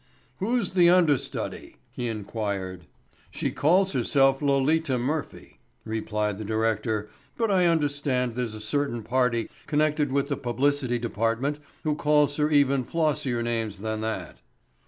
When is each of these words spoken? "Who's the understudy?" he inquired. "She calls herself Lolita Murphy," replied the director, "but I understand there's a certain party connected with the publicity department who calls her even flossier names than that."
"Who's 0.37 0.71
the 0.71 0.89
understudy?" 0.89 1.77
he 1.91 2.07
inquired. 2.07 2.87
"She 3.29 3.51
calls 3.51 3.91
herself 3.91 4.41
Lolita 4.41 4.97
Murphy," 4.97 5.59
replied 5.85 6.39
the 6.39 6.43
director, 6.43 7.11
"but 7.37 7.51
I 7.51 7.67
understand 7.67 8.33
there's 8.33 8.55
a 8.55 8.61
certain 8.61 9.03
party 9.03 9.47
connected 9.67 10.11
with 10.11 10.27
the 10.27 10.37
publicity 10.37 10.97
department 10.97 11.59
who 11.83 11.93
calls 11.93 12.37
her 12.37 12.49
even 12.49 12.83
flossier 12.83 13.43
names 13.43 13.77
than 13.77 14.01
that." 14.01 14.39